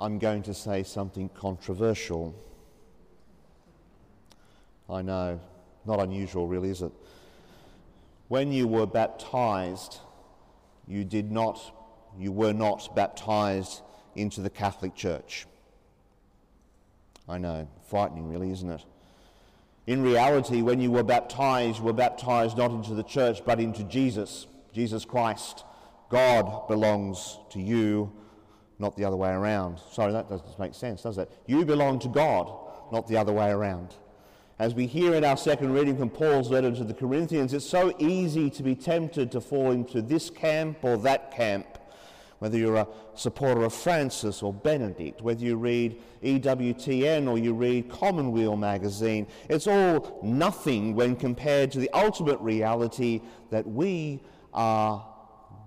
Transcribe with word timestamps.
I'm 0.00 0.18
going 0.18 0.42
to 0.44 0.54
say 0.54 0.82
something 0.82 1.28
controversial. 1.28 2.34
I 4.88 5.02
know, 5.02 5.38
not 5.84 6.00
unusual, 6.00 6.48
really, 6.48 6.70
is 6.70 6.80
it? 6.80 6.90
When 8.28 8.50
you 8.50 8.66
were 8.66 8.86
baptized, 8.86 9.98
you 10.88 11.04
did 11.04 11.30
not, 11.30 11.60
you 12.18 12.32
were 12.32 12.54
not 12.54 12.96
baptized 12.96 13.82
into 14.16 14.40
the 14.40 14.48
Catholic 14.48 14.94
Church. 14.94 15.46
I 17.28 17.36
know, 17.36 17.68
frightening, 17.90 18.26
really, 18.26 18.50
isn't 18.52 18.70
it? 18.70 18.84
In 19.86 20.02
reality, 20.02 20.62
when 20.62 20.80
you 20.80 20.90
were 20.90 21.02
baptized, 21.02 21.78
you 21.78 21.84
were 21.84 21.92
baptized 21.92 22.56
not 22.56 22.70
into 22.70 22.94
the 22.94 23.02
church, 23.02 23.44
but 23.44 23.60
into 23.60 23.84
Jesus, 23.84 24.46
Jesus 24.72 25.04
Christ. 25.04 25.64
God 26.08 26.68
belongs 26.68 27.38
to 27.50 27.60
you, 27.60 28.12
not 28.80 28.96
the 28.96 29.04
other 29.04 29.16
way 29.16 29.30
around. 29.30 29.78
Sorry, 29.92 30.12
that 30.12 30.28
doesn't 30.28 30.58
make 30.58 30.74
sense, 30.74 31.02
does 31.02 31.18
it? 31.18 31.30
You 31.46 31.64
belong 31.64 31.98
to 32.00 32.08
God, 32.08 32.52
not 32.92 33.06
the 33.06 33.16
other 33.16 33.32
way 33.32 33.50
around. 33.50 33.94
As 34.58 34.74
we 34.74 34.86
hear 34.86 35.14
in 35.14 35.24
our 35.24 35.36
second 35.36 35.72
reading 35.72 35.96
from 35.96 36.10
Paul's 36.10 36.50
letter 36.50 36.70
to 36.70 36.84
the 36.84 36.92
Corinthians, 36.94 37.54
it's 37.54 37.68
so 37.68 37.94
easy 37.98 38.50
to 38.50 38.62
be 38.62 38.74
tempted 38.74 39.32
to 39.32 39.40
fall 39.40 39.70
into 39.70 40.02
this 40.02 40.28
camp 40.28 40.78
or 40.82 40.96
that 40.98 41.34
camp 41.34 41.78
whether 42.40 42.56
you're 42.56 42.76
a 42.76 42.88
supporter 43.14 43.64
of 43.64 43.72
Francis 43.72 44.42
or 44.42 44.52
Benedict, 44.52 45.20
whether 45.20 45.44
you 45.44 45.56
read 45.56 46.00
EWTN 46.22 47.28
or 47.28 47.38
you 47.38 47.52
read 47.52 47.90
Commonweal 47.90 48.56
magazine, 48.56 49.26
it's 49.50 49.66
all 49.66 50.18
nothing 50.22 50.94
when 50.94 51.14
compared 51.14 51.70
to 51.72 51.78
the 51.78 51.90
ultimate 51.92 52.40
reality 52.40 53.20
that 53.50 53.66
we 53.66 54.22
are 54.54 55.06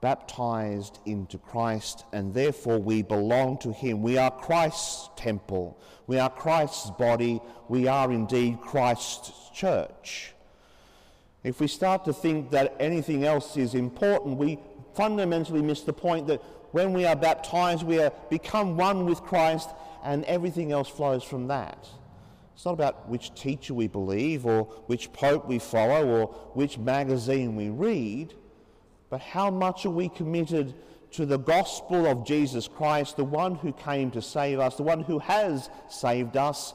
baptized 0.00 0.98
into 1.06 1.38
Christ 1.38 2.04
and 2.12 2.32
therefore 2.32 2.78
we 2.78 3.02
belong 3.02 3.58
to 3.58 3.72
Him. 3.72 4.02
We 4.02 4.18
are 4.18 4.30
Christ's 4.30 5.10
temple, 5.16 5.78
we 6.06 6.18
are 6.18 6.30
Christ's 6.30 6.90
body, 6.90 7.40
we 7.68 7.86
are 7.86 8.10
indeed 8.10 8.60
Christ's 8.60 9.50
church. 9.50 10.34
If 11.42 11.60
we 11.60 11.68
start 11.68 12.04
to 12.04 12.12
think 12.12 12.50
that 12.50 12.74
anything 12.78 13.24
else 13.24 13.56
is 13.56 13.74
important, 13.74 14.36
we 14.36 14.58
fundamentally 14.94 15.62
miss 15.62 15.82
the 15.82 15.92
point 15.92 16.26
that 16.26 16.42
when 16.72 16.92
we 16.92 17.04
are 17.04 17.16
baptized, 17.16 17.82
we 17.82 18.00
are 18.00 18.12
become 18.28 18.76
one 18.76 19.06
with 19.06 19.22
Christ, 19.22 19.70
and 20.04 20.24
everything 20.24 20.72
else 20.72 20.88
flows 20.88 21.24
from 21.24 21.48
that. 21.48 21.88
It's 22.54 22.64
not 22.64 22.72
about 22.72 23.08
which 23.08 23.34
teacher 23.34 23.74
we 23.74 23.88
believe, 23.88 24.46
or 24.46 24.64
which 24.86 25.12
pope 25.12 25.48
we 25.48 25.58
follow, 25.58 26.06
or 26.06 26.26
which 26.54 26.78
magazine 26.78 27.56
we 27.56 27.70
read, 27.70 28.34
but 29.10 29.20
how 29.20 29.50
much 29.50 29.84
are 29.84 29.90
we 29.90 30.08
committed 30.08 30.74
to 31.12 31.26
the 31.26 31.38
gospel 31.38 32.06
of 32.06 32.24
Jesus 32.24 32.68
Christ, 32.68 33.16
the 33.16 33.24
one 33.24 33.56
who 33.56 33.72
came 33.72 34.12
to 34.12 34.22
save 34.22 34.60
us, 34.60 34.76
the 34.76 34.84
one 34.84 35.00
who 35.00 35.18
has 35.18 35.68
saved 35.88 36.36
us, 36.36 36.72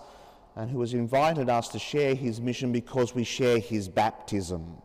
and 0.57 0.69
who 0.69 0.81
has 0.81 0.93
invited 0.93 1.49
us 1.49 1.69
to 1.69 1.79
share 1.79 2.13
his 2.13 2.39
mission 2.39 2.71
because 2.71 3.15
we 3.15 3.23
share 3.23 3.59
his 3.59 3.87
baptism. 3.87 4.77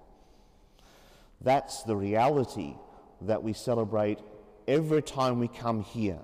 That's 1.41 1.83
the 1.83 1.97
reality 1.97 2.75
that 3.23 3.43
we 3.43 3.53
celebrate 3.53 4.19
every 4.69 5.03
time 5.03 5.41
we 5.41 5.49
come 5.49 5.83
here. 5.83 6.19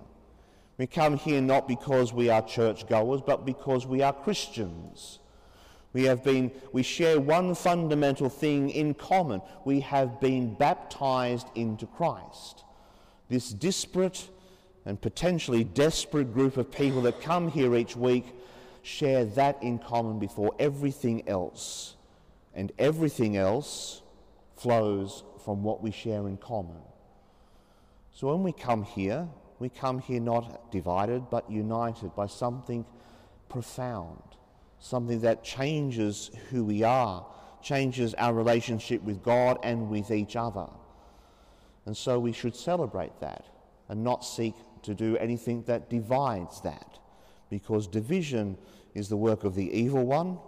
We 0.79 0.87
come 0.87 1.17
here 1.17 1.41
not 1.41 1.67
because 1.67 2.13
we 2.13 2.29
are 2.29 2.43
churchgoers, 2.43 3.23
but 3.23 3.47
because 3.47 3.87
we 3.87 4.03
are 4.03 4.13
Christians. 4.13 5.21
We 5.97 6.05
have 6.05 6.23
been, 6.23 6.51
we 6.75 6.83
share 6.83 7.19
one 7.19 7.55
fundamental 7.55 8.29
thing 8.29 8.69
in 8.69 8.93
common. 8.93 9.41
We 9.65 9.81
have 9.81 10.21
been 10.21 10.53
baptized 10.53 11.47
into 11.55 11.87
Christ. 11.87 12.65
This 13.31 13.49
disparate 13.49 14.29
and 14.85 15.01
potentially 15.01 15.65
desperate 15.65 16.35
group 16.35 16.59
of 16.59 16.71
people 16.71 17.01
that 17.01 17.23
come 17.23 17.51
here 17.51 17.75
each 17.75 17.97
week 17.97 18.27
share 18.83 19.25
that 19.25 19.63
in 19.63 19.79
common 19.79 20.19
before 20.19 20.55
everything 20.59 21.27
else. 21.27 21.97
And 22.55 22.73
everything 22.79 23.39
else 23.39 24.03
flows 24.55 25.25
from 25.47 25.63
what 25.63 25.83
we 25.83 25.93
share 25.93 26.29
in 26.29 26.37
common. 26.37 26.83
So 28.13 28.35
when 28.35 28.43
we 28.43 28.53
come 28.53 28.83
here, 28.83 29.27
we 29.59 29.71
come 29.71 30.01
here 30.01 30.21
not 30.21 30.71
divided 30.71 31.31
but 31.31 31.51
united 31.51 32.15
by 32.15 32.27
something 32.27 32.85
profound, 33.49 34.36
something 34.87 35.21
that 35.21 35.43
changes 35.43 36.31
who 36.51 36.65
we 36.65 36.85
are, 36.85 37.27
changes 37.61 38.15
our 38.15 38.33
relationship 38.33 39.03
with 39.03 39.21
God 39.23 39.59
and 39.65 39.91
with 39.91 40.13
each 40.13 40.37
other. 40.37 40.69
And 41.87 41.97
so 41.97 42.21
we 42.21 42.33
should 42.33 42.55
celebrate 42.55 43.19
that 43.21 43.45
and 43.89 44.05
not 44.05 44.25
seek 44.25 44.55
to 44.83 44.95
do 44.95 45.17
anything 45.17 45.65
that 45.65 45.91
divides 45.91 46.61
that, 46.61 47.01
because 47.51 47.89
division 47.89 48.57
is 48.95 49.09
the 49.09 49.17
work 49.17 49.43
of 49.43 49.57
the 49.57 49.69
evil 49.77 50.05
one, 50.05 50.39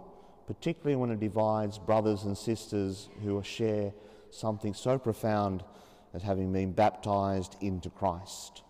particularly 0.47 0.95
when 0.95 1.11
it 1.11 1.19
divides 1.19 1.77
brothers 1.77 2.23
and 2.23 2.37
sisters 2.37 3.09
who 3.21 3.43
share 3.43 3.91
something 4.31 4.73
so 4.73 4.97
profound 4.97 5.63
as 6.13 6.21
having 6.23 6.53
been 6.53 6.71
baptized 6.71 7.57
into 7.59 7.89
Christ. 7.89 8.63